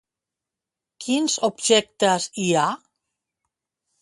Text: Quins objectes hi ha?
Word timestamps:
Quins 1.05 1.35
objectes 1.49 2.27
hi 2.45 2.47
ha? 2.55 2.65